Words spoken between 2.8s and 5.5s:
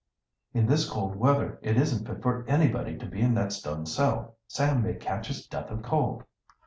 to be in that stone cell. Sam may catch his